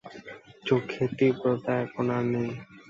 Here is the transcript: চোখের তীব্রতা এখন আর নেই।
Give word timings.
চোখের 0.65 1.09
তীব্রতা 1.17 1.73
এখন 1.83 2.05
আর 2.15 2.23
নেই। 2.33 2.49